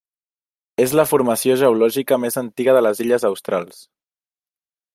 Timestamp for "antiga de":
2.43-2.83